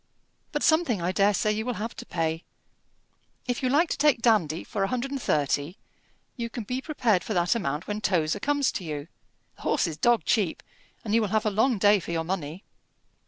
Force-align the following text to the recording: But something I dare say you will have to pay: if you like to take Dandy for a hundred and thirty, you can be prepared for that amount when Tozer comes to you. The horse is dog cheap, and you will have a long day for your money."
But 0.51 0.63
something 0.63 0.99
I 0.99 1.11
dare 1.11 1.31
say 1.31 1.51
you 1.51 1.63
will 1.63 1.75
have 1.75 1.95
to 1.97 2.07
pay: 2.07 2.43
if 3.47 3.61
you 3.61 3.69
like 3.69 3.87
to 3.91 3.97
take 3.99 4.19
Dandy 4.23 4.63
for 4.63 4.81
a 4.81 4.87
hundred 4.87 5.11
and 5.11 5.21
thirty, 5.21 5.77
you 6.35 6.49
can 6.49 6.63
be 6.63 6.81
prepared 6.81 7.23
for 7.23 7.35
that 7.35 7.53
amount 7.53 7.85
when 7.87 8.01
Tozer 8.01 8.39
comes 8.39 8.71
to 8.71 8.83
you. 8.83 9.07
The 9.57 9.61
horse 9.61 9.85
is 9.85 9.97
dog 9.97 10.25
cheap, 10.25 10.63
and 11.05 11.13
you 11.13 11.21
will 11.21 11.27
have 11.27 11.45
a 11.45 11.51
long 11.51 11.77
day 11.77 11.99
for 11.99 12.09
your 12.09 12.23
money." 12.23 12.63